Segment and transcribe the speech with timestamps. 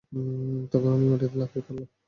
[0.71, 1.87] তখন আমি মাটিতে লাফিয়ে পড়লাম।